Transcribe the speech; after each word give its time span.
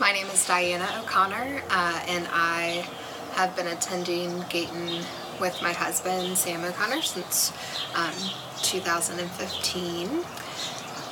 My 0.00 0.12
name 0.12 0.28
is 0.28 0.46
Diana 0.46 0.88
O'Connor, 0.98 1.62
uh, 1.68 2.02
and 2.08 2.26
I 2.32 2.88
have 3.32 3.54
been 3.54 3.66
attending 3.66 4.42
Gayton 4.48 5.04
with 5.38 5.60
my 5.60 5.74
husband, 5.74 6.38
Sam 6.38 6.64
O'Connor, 6.64 7.02
since 7.02 7.52
um, 7.94 8.14
2015. 8.62 10.24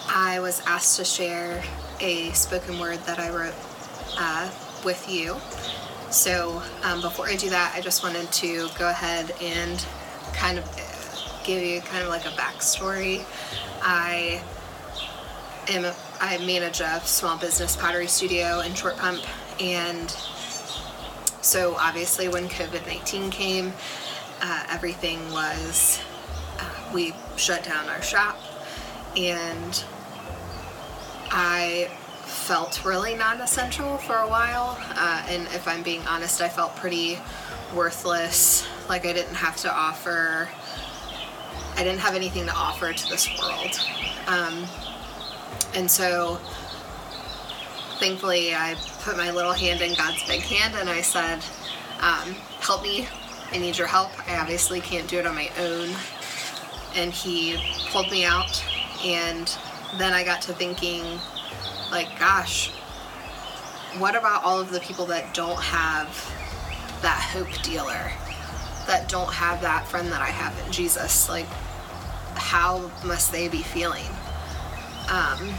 I 0.08 0.40
was 0.40 0.62
asked 0.64 0.96
to 0.96 1.04
share 1.04 1.62
a 2.00 2.30
spoken 2.30 2.78
word 2.78 3.00
that 3.00 3.18
I 3.18 3.28
wrote 3.28 3.54
uh, 4.18 4.50
with 4.86 5.06
you. 5.06 5.36
So 6.10 6.62
um, 6.82 7.02
before 7.02 7.28
I 7.28 7.36
do 7.36 7.50
that, 7.50 7.74
I 7.76 7.82
just 7.82 8.02
wanted 8.02 8.32
to 8.32 8.70
go 8.78 8.88
ahead 8.88 9.34
and 9.42 9.84
kind 10.32 10.58
of 10.58 10.64
give 11.44 11.62
you 11.62 11.82
kind 11.82 12.04
of 12.04 12.08
like 12.08 12.24
a 12.24 12.30
backstory. 12.30 13.22
I 13.82 14.42
am 15.68 15.94
I 16.20 16.38
manage 16.38 16.80
a 16.80 17.00
small 17.04 17.36
business 17.36 17.76
pottery 17.76 18.06
studio 18.06 18.60
in 18.60 18.74
Short 18.74 18.96
Pump, 18.96 19.22
and 19.60 20.10
so 21.42 21.76
obviously 21.78 22.28
when 22.28 22.48
COVID 22.48 22.86
nineteen 22.86 23.30
came, 23.30 23.72
uh, 24.40 24.66
everything 24.70 25.18
was 25.30 26.00
uh, 26.58 26.90
we 26.92 27.14
shut 27.36 27.64
down 27.64 27.88
our 27.88 28.02
shop, 28.02 28.38
and 29.16 29.84
I 31.30 31.90
felt 32.24 32.84
really 32.84 33.14
non-essential 33.14 33.98
for 33.98 34.16
a 34.16 34.28
while, 34.28 34.78
uh, 34.94 35.26
and 35.28 35.42
if 35.48 35.66
I'm 35.68 35.82
being 35.82 36.02
honest, 36.06 36.40
I 36.40 36.48
felt 36.48 36.74
pretty 36.76 37.18
worthless. 37.74 38.66
Like 38.88 39.06
I 39.06 39.12
didn't 39.12 39.34
have 39.34 39.56
to 39.58 39.72
offer. 39.72 40.48
I 41.76 41.84
didn't 41.84 42.00
have 42.00 42.14
anything 42.16 42.44
to 42.46 42.52
offer 42.54 42.92
to 42.92 43.08
this 43.08 43.28
world. 43.40 43.78
Um, 44.26 44.66
and 45.78 45.88
so 45.88 46.40
thankfully, 48.00 48.52
I 48.52 48.74
put 49.02 49.16
my 49.16 49.30
little 49.30 49.52
hand 49.52 49.80
in 49.80 49.94
God's 49.94 50.26
big 50.26 50.40
hand 50.40 50.74
and 50.74 50.90
I 50.90 51.02
said, 51.02 51.38
um, 52.00 52.34
Help 52.58 52.82
me. 52.82 53.06
I 53.52 53.58
need 53.58 53.78
your 53.78 53.86
help. 53.86 54.10
I 54.28 54.38
obviously 54.38 54.80
can't 54.80 55.06
do 55.06 55.20
it 55.20 55.26
on 55.26 55.36
my 55.36 55.50
own. 55.60 55.90
And 56.96 57.12
He 57.12 57.62
pulled 57.90 58.10
me 58.10 58.24
out. 58.24 58.64
And 59.04 59.56
then 59.98 60.12
I 60.12 60.24
got 60.24 60.42
to 60.42 60.52
thinking, 60.52 61.04
like, 61.92 62.18
gosh, 62.18 62.70
what 63.98 64.16
about 64.16 64.42
all 64.42 64.60
of 64.60 64.72
the 64.72 64.80
people 64.80 65.06
that 65.06 65.32
don't 65.32 65.60
have 65.60 66.08
that 67.02 67.20
hope 67.32 67.62
dealer? 67.62 68.10
That 68.88 69.08
don't 69.08 69.32
have 69.32 69.60
that 69.60 69.86
friend 69.86 70.10
that 70.10 70.22
I 70.22 70.30
have 70.30 70.58
in 70.66 70.72
Jesus? 70.72 71.28
Like, 71.28 71.46
how 72.34 72.90
must 73.04 73.30
they 73.30 73.46
be 73.46 73.62
feeling? 73.62 74.10
Um, 75.10 75.54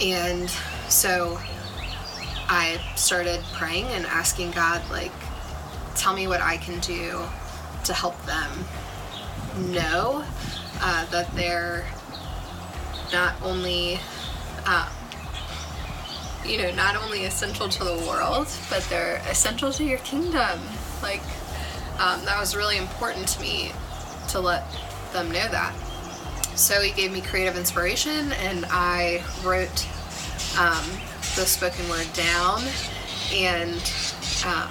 and 0.00 0.48
so 0.88 1.38
I 2.48 2.80
started 2.96 3.40
praying 3.52 3.86
and 3.86 4.06
asking 4.06 4.52
God, 4.52 4.82
like, 4.90 5.12
tell 5.94 6.14
me 6.14 6.26
what 6.26 6.40
I 6.40 6.56
can 6.56 6.78
do 6.80 7.20
to 7.84 7.92
help 7.92 8.20
them 8.26 8.50
know 9.72 10.24
uh, 10.80 11.04
that 11.06 11.34
they're 11.34 11.86
not 13.12 13.34
only, 13.42 13.98
uh, 14.66 14.88
you 16.46 16.58
know, 16.58 16.72
not 16.74 16.96
only 16.96 17.24
essential 17.24 17.68
to 17.68 17.84
the 17.84 17.96
world, 18.08 18.48
but 18.70 18.84
they're 18.88 19.22
essential 19.28 19.72
to 19.72 19.84
your 19.84 19.98
kingdom. 19.98 20.60
Like, 21.02 21.22
um, 21.98 22.24
that 22.24 22.38
was 22.38 22.56
really 22.56 22.78
important 22.78 23.28
to 23.28 23.40
me 23.40 23.72
to 24.28 24.40
let 24.40 24.64
them 25.12 25.30
know 25.30 25.48
that. 25.48 25.74
So 26.54 26.80
he 26.80 26.92
gave 26.92 27.12
me 27.12 27.20
creative 27.20 27.56
inspiration, 27.56 28.32
and 28.32 28.66
I 28.68 29.24
wrote 29.44 29.86
um, 30.58 30.84
the 31.36 31.46
spoken 31.46 31.88
word 31.88 32.06
down, 32.12 32.62
and 33.32 33.80
um, 34.46 34.70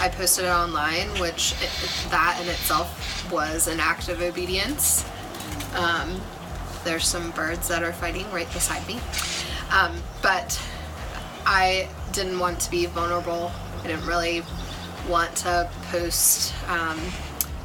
I 0.00 0.08
posted 0.12 0.44
it 0.44 0.48
online, 0.48 1.08
which 1.20 1.52
it, 1.62 1.70
that 2.10 2.38
in 2.42 2.48
itself 2.48 3.30
was 3.32 3.66
an 3.66 3.80
act 3.80 4.08
of 4.08 4.20
obedience. 4.20 5.04
Um, 5.74 6.20
there's 6.84 7.06
some 7.06 7.30
birds 7.30 7.66
that 7.68 7.82
are 7.82 7.92
fighting 7.92 8.30
right 8.30 8.50
beside 8.52 8.86
me, 8.86 9.00
um, 9.70 9.96
but 10.22 10.60
I 11.46 11.88
didn't 12.12 12.38
want 12.38 12.60
to 12.60 12.70
be 12.70 12.86
vulnerable. 12.86 13.50
I 13.82 13.86
didn't 13.86 14.06
really 14.06 14.42
want 15.08 15.34
to 15.36 15.70
post 15.90 16.54
um, 16.68 17.00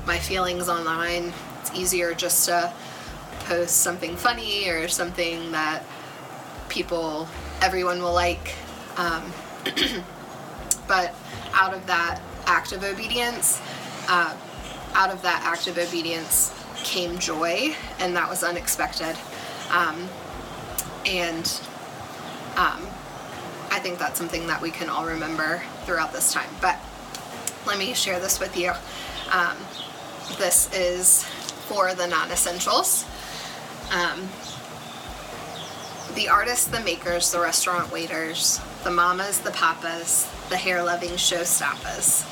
my 0.06 0.18
feelings 0.18 0.70
online. 0.70 1.34
It's 1.62 1.74
easier 1.74 2.14
just 2.14 2.46
to 2.46 2.72
post 3.50 3.78
something 3.78 4.16
funny 4.16 4.70
or 4.70 4.88
something 4.88 5.52
that 5.52 5.84
people, 6.70 7.28
everyone 7.64 8.00
will 8.00 8.14
like. 8.14 8.54
Um, 8.96 9.34
but 10.88 11.16
out 11.54 11.74
of 11.74 11.86
that 11.88 12.22
act 12.46 12.74
of 12.74 12.84
obedience, 12.84 13.60
uh, 14.08 14.38
out 14.94 15.10
of 15.10 15.24
that 15.24 15.42
act 15.44 15.66
of 15.66 15.80
obedience 15.80 16.54
came 16.84 17.18
joy, 17.18 17.76
and 17.98 18.16
that 18.16 18.30
was 18.30 18.44
unexpected. 18.44 19.18
Um, 19.72 20.08
and 21.08 21.48
um, 22.56 22.86
I 23.72 23.80
think 23.82 23.98
that's 23.98 24.20
something 24.20 24.46
that 24.46 24.62
we 24.62 24.70
can 24.70 24.90
all 24.90 25.08
remember 25.08 25.64
throughout 25.86 26.14
this 26.14 26.32
time. 26.32 26.50
But 26.62 26.78
let 27.66 27.80
me 27.80 27.96
share 27.96 28.20
this 28.20 28.40
with 28.40 28.56
you. 28.56 28.74
Um, 29.32 29.58
this 30.38 30.72
is 30.72 31.24
for 31.68 31.96
the 31.96 32.06
non 32.06 32.30
essentials. 32.30 33.06
Um, 33.92 34.30
the 36.16 36.30
artists, 36.30 36.66
the 36.68 36.80
makers, 36.82 37.32
the 37.32 37.40
restaurant 37.40 37.92
waiters, 37.92 38.60
the 38.84 38.92
mamas, 38.92 39.40
the 39.40 39.52
papas, 39.52 40.30
the 40.50 40.58
hair 40.58 40.84
loving 40.84 41.12
showstoppers, 41.12 42.26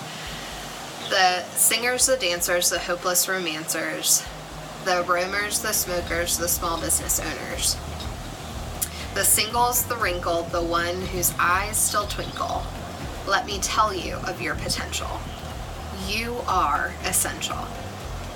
the 1.10 1.44
singers, 1.56 2.06
the 2.06 2.18
dancers, 2.18 2.70
the 2.70 2.80
hopeless 2.80 3.28
romancers, 3.28 4.26
the 4.86 5.04
roamers, 5.08 5.60
the 5.60 5.74
smokers, 5.74 6.38
the 6.38 6.48
small 6.48 6.80
business 6.80 7.20
owners, 7.20 7.76
the 9.16 9.24
singles, 9.24 9.84
the 9.86 9.96
wrinkled, 9.96 10.52
the 10.52 10.62
one 10.62 11.02
whose 11.08 11.34
eyes 11.40 11.78
still 11.78 12.08
twinkle. 12.08 12.64
Let 13.28 13.46
me 13.46 13.60
tell 13.60 13.94
you 13.94 14.16
of 14.28 14.42
your 14.42 14.56
potential. 14.56 15.20
You 16.08 16.36
are 16.48 16.94
essential. 17.04 17.68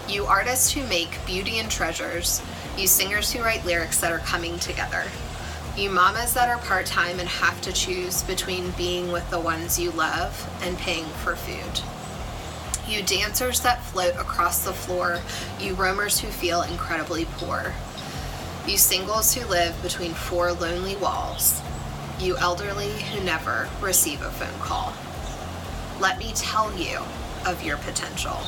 You 0.07 0.25
artists 0.25 0.71
who 0.71 0.85
make 0.87 1.25
beauty 1.25 1.59
and 1.59 1.69
treasures, 1.69 2.41
you 2.77 2.87
singers 2.87 3.31
who 3.31 3.43
write 3.43 3.65
lyrics 3.65 3.99
that 4.01 4.11
are 4.11 4.19
coming 4.19 4.57
together. 4.59 5.03
You 5.77 5.89
mamas 5.89 6.33
that 6.33 6.49
are 6.49 6.57
part 6.57 6.85
time 6.85 7.19
and 7.19 7.29
have 7.29 7.61
to 7.61 7.71
choose 7.71 8.23
between 8.23 8.71
being 8.71 9.11
with 9.11 9.29
the 9.29 9.39
ones 9.39 9.79
you 9.79 9.91
love 9.91 10.49
and 10.61 10.77
paying 10.77 11.05
for 11.05 11.35
food. 11.35 11.81
You 12.87 13.03
dancers 13.03 13.61
that 13.61 13.83
float 13.83 14.15
across 14.15 14.65
the 14.65 14.73
floor, 14.73 15.21
you 15.59 15.75
roamers 15.75 16.19
who 16.19 16.27
feel 16.27 16.63
incredibly 16.63 17.25
poor. 17.37 17.73
You 18.67 18.77
singles 18.77 19.33
who 19.33 19.47
live 19.47 19.81
between 19.81 20.13
four 20.13 20.51
lonely 20.51 20.95
walls. 20.97 21.61
You 22.19 22.37
elderly 22.37 22.91
who 23.03 23.23
never 23.23 23.69
receive 23.81 24.21
a 24.21 24.29
phone 24.29 24.59
call. 24.59 24.93
Let 25.99 26.19
me 26.19 26.31
tell 26.35 26.75
you 26.77 26.99
of 27.45 27.63
your 27.63 27.77
potential. 27.77 28.39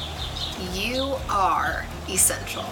You 0.74 1.16
are 1.30 1.86
essential. 2.10 2.66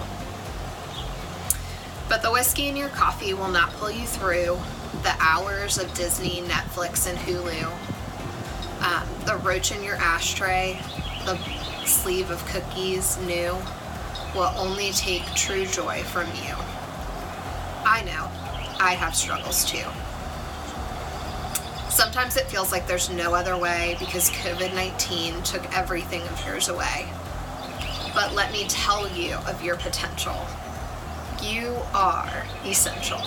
But 2.08 2.22
the 2.22 2.30
whiskey 2.30 2.68
in 2.68 2.76
your 2.76 2.88
coffee 2.90 3.34
will 3.34 3.48
not 3.48 3.72
pull 3.74 3.90
you 3.90 4.06
through 4.06 4.58
the 5.02 5.14
hours 5.18 5.78
of 5.78 5.92
Disney, 5.94 6.42
Netflix, 6.42 7.08
and 7.08 7.18
Hulu. 7.18 7.70
Um, 8.82 9.08
the 9.26 9.36
roach 9.36 9.72
in 9.72 9.82
your 9.82 9.96
ashtray, 9.96 10.78
the 11.24 11.38
sleeve 11.84 12.30
of 12.30 12.44
cookies 12.46 13.18
new, 13.26 13.56
will 14.34 14.52
only 14.56 14.90
take 14.92 15.24
true 15.34 15.66
joy 15.66 16.02
from 16.04 16.26
you. 16.28 16.54
I 17.84 18.02
know, 18.04 18.30
I 18.80 18.94
have 18.94 19.14
struggles 19.14 19.64
too. 19.64 19.84
Sometimes 21.90 22.36
it 22.36 22.46
feels 22.46 22.72
like 22.72 22.86
there's 22.86 23.10
no 23.10 23.34
other 23.34 23.56
way 23.56 23.96
because 23.98 24.30
COVID 24.30 24.74
19 24.74 25.42
took 25.42 25.76
everything 25.76 26.22
of 26.22 26.46
yours 26.46 26.68
away. 26.68 27.06
But 28.14 28.34
let 28.34 28.50
me 28.50 28.66
tell 28.68 29.08
you 29.10 29.34
of 29.46 29.62
your 29.62 29.76
potential. 29.76 30.46
You 31.42 31.76
are 31.92 32.46
essential. 32.64 33.20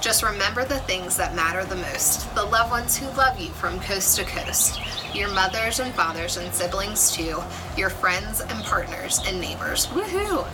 Just 0.00 0.24
remember 0.24 0.64
the 0.64 0.80
things 0.80 1.16
that 1.16 1.36
matter 1.36 1.64
the 1.64 1.76
most 1.76 2.34
the 2.34 2.44
loved 2.44 2.72
ones 2.72 2.96
who 2.96 3.06
love 3.16 3.38
you 3.38 3.50
from 3.50 3.78
coast 3.80 4.16
to 4.16 4.24
coast, 4.24 4.80
your 5.14 5.32
mothers 5.32 5.78
and 5.78 5.94
fathers 5.94 6.36
and 6.36 6.52
siblings 6.52 7.12
too, 7.12 7.40
your 7.76 7.88
friends 7.88 8.40
and 8.40 8.64
partners 8.64 9.20
and 9.26 9.40
neighbors. 9.40 9.86
Woohoo! 9.86 10.44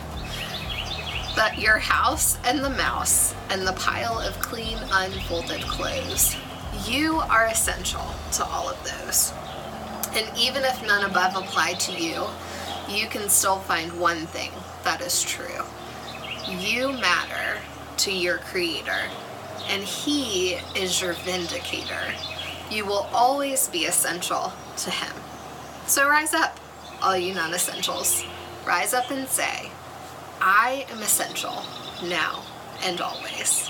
But 1.34 1.56
your 1.56 1.78
house 1.78 2.36
and 2.44 2.58
the 2.58 2.68
mouse 2.68 3.34
and 3.48 3.66
the 3.66 3.72
pile 3.72 4.18
of 4.18 4.38
clean, 4.40 4.76
unfolded 4.92 5.62
clothes. 5.62 6.36
You 6.86 7.16
are 7.16 7.46
essential 7.46 8.04
to 8.32 8.44
all 8.44 8.68
of 8.68 8.76
those. 8.84 9.32
And 10.12 10.28
even 10.36 10.62
if 10.64 10.86
none 10.86 11.10
above 11.10 11.36
apply 11.36 11.72
to 11.74 11.92
you, 11.92 12.26
you 12.86 13.06
can 13.06 13.30
still 13.30 13.60
find 13.60 13.98
one 13.98 14.26
thing 14.26 14.50
that 14.84 15.00
is 15.00 15.22
true. 15.22 15.64
You 16.48 16.92
matter 16.92 17.60
to 17.98 18.12
your 18.12 18.38
Creator. 18.38 19.02
and 19.68 19.82
He 19.82 20.54
is 20.74 21.00
your 21.00 21.12
vindicator. 21.12 22.14
You 22.70 22.86
will 22.86 23.06
always 23.12 23.68
be 23.68 23.84
essential 23.84 24.52
to 24.78 24.90
Him. 24.90 25.14
So 25.86 26.08
rise 26.08 26.32
up, 26.32 26.58
all 27.02 27.16
you 27.16 27.34
non 27.34 27.52
essentials. 27.52 28.24
Rise 28.66 28.94
up 28.94 29.10
and 29.10 29.28
say, 29.28 29.70
I 30.40 30.86
am 30.90 31.02
essential 31.02 31.64
now 32.04 32.44
and 32.82 33.00
always. 33.00 33.68